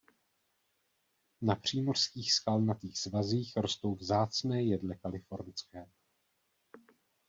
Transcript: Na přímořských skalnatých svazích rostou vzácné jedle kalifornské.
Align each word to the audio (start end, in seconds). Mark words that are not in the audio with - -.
Na 1.41 1.55
přímořských 1.55 2.33
skalnatých 2.33 2.97
svazích 2.99 3.53
rostou 3.57 3.95
vzácné 3.95 4.63
jedle 4.63 4.95
kalifornské. 4.95 5.87